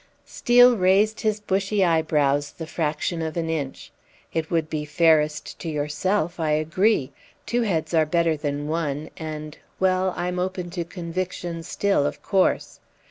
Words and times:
Steel 0.25 0.75
raised 0.77 1.19
his 1.21 1.39
bushy 1.39 1.85
eyebrows 1.85 2.53
the 2.53 2.65
fraction 2.65 3.21
of 3.21 3.37
an 3.37 3.51
inch. 3.51 3.91
"It 4.33 4.49
would 4.49 4.67
be 4.67 4.83
fairest 4.83 5.59
to 5.59 5.69
yourself, 5.69 6.39
I 6.39 6.53
agree. 6.53 7.11
Two 7.45 7.61
heads 7.61 7.93
are 7.93 8.07
better 8.07 8.35
than 8.35 8.67
one, 8.67 9.11
and 9.15 9.59
well, 9.79 10.11
I'm 10.17 10.39
open 10.39 10.71
to 10.71 10.83
conviction 10.85 11.61
still, 11.61 12.07
of 12.07 12.23
course." 12.23 12.79